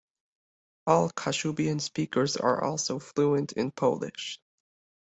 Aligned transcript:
All 0.87 1.11
Kashubian 1.11 1.79
speakers 1.79 2.35
are 2.35 2.63
also 2.63 2.97
fluent 2.97 3.51
in 3.51 3.69
Polish. 3.71 4.39